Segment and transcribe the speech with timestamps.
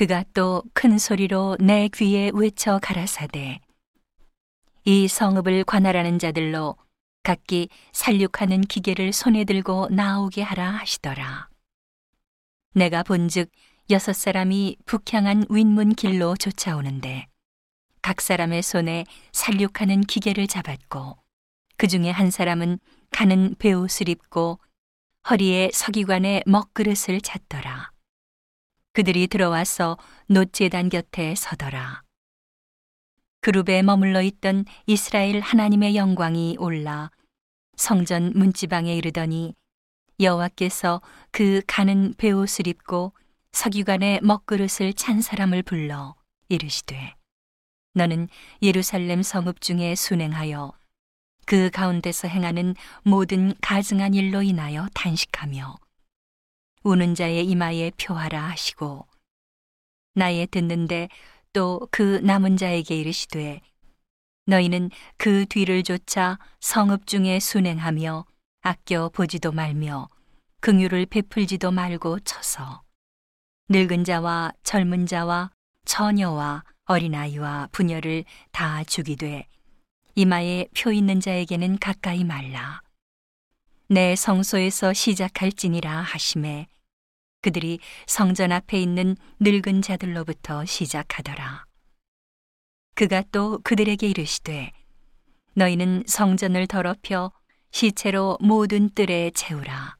[0.00, 3.60] 그가 또 큰 소리로 내 귀에 외쳐 가라사대
[4.86, 6.78] 이 성읍을 관할하는 자들로
[7.22, 11.50] 각기 살육하는 기계를 손에 들고 나오게 하라 하시더라.
[12.72, 13.50] 내가 본즉
[13.90, 17.26] 여섯 사람이 북향한 윗문 길로 쫓아오는데
[18.00, 21.18] 각 사람의 손에 살육하는 기계를 잡았고
[21.76, 22.78] 그 중에 한 사람은
[23.10, 24.60] 가는 베옷을 입고
[25.28, 27.89] 허리에 서기관의 먹그릇을 찼더라.
[28.92, 29.96] 그들이 들어와서
[30.26, 32.02] 노제단 곁에 서더라.
[33.40, 37.10] 그룹에 머물러 있던 이스라엘 하나님의 영광이 올라
[37.76, 39.54] 성전 문지방에 이르더니
[40.18, 43.14] 여호와께서 그 가는 베옷을 입고
[43.52, 46.14] 서기관의 먹그릇을 찬 사람을 불러
[46.48, 47.14] 이르시되
[47.94, 48.28] 너는
[48.60, 50.72] 예루살렘 성읍 중에 순행하여
[51.46, 55.78] 그 가운데서 행하는 모든 가증한 일로 인하여 단식하며
[56.82, 59.06] 우는 자의 이마에 표하라 하시고
[60.14, 61.08] 나의 듣는데
[61.52, 63.60] 또 그 남은 자에게 이르시되
[64.46, 68.24] 너희는 그 뒤를 쫓아 성읍 중에 순행하며
[68.62, 70.08] 아껴 보지도 말며
[70.60, 72.82] 긍휼을 베풀지도 말고 쳐서
[73.68, 75.50] 늙은 자와 젊은 자와
[75.84, 79.46] 처녀와 어린아이와 부녀를 다 죽이되
[80.14, 82.82] 이마에 표 있는 자에게는 가까이 말라.
[83.92, 86.68] 내 성소에서 시작할지니라 하심에
[87.42, 91.64] 그들이 성전 앞에 있는 늙은 자들로부터 시작하더라.
[92.94, 94.70] 그가 또 그들에게 이르시되
[95.54, 97.32] 너희는 성전을 더럽혀
[97.72, 99.96] 시체로 모든 뜰에 채우라.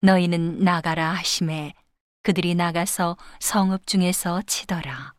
[0.00, 1.74] 너희는 나가라 하심에
[2.24, 5.14] 그들이 나가서 성읍 중에서 치더라.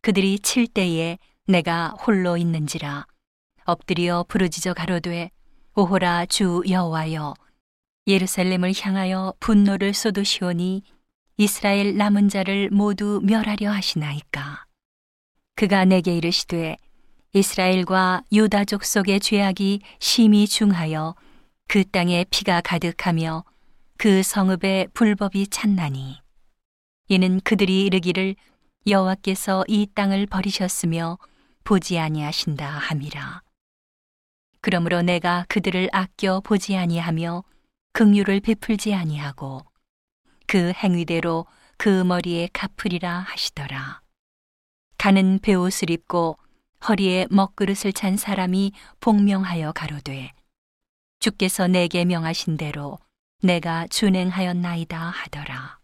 [0.00, 3.06] 그들이 칠 때에 내가 홀로 있는지라
[3.66, 5.30] 엎드려 부르짖어 가로되
[5.78, 7.34] 오호라 주 여호와여
[8.06, 10.82] 예루살렘을 향하여 분노를 쏟으시오니
[11.36, 14.64] 이스라엘 남은 자를 모두 멸하려 하시나이까
[15.54, 16.78] 그가 내게 이르시되
[17.34, 21.14] 이스라엘과 유다 족 속의 죄악이 심히 중하여
[21.68, 23.44] 그 땅에 피가 가득하며
[23.98, 26.16] 그 성읍에 불법이 찬나니
[27.08, 28.34] 이는 그들이 이르기를
[28.86, 31.18] 여호와께서 이 땅을 버리셨으며
[31.64, 33.45] 보지 아니하신다 함이라.
[34.66, 37.44] 그러므로 내가 그들을 아껴 보지 아니하며
[37.92, 39.64] 긍휼을 베풀지 아니하고
[40.48, 41.46] 그 행위대로
[41.76, 44.00] 그 머리에 갚으리라 하시더라.
[44.98, 46.36] 가는 베옷을 입고
[46.88, 50.32] 허리에 먹그릇을 찬 사람이 복명하여 가로되
[51.20, 52.98] 주께서 내게 명하신 대로
[53.44, 55.78] 내가 준행하였나이다 하더라.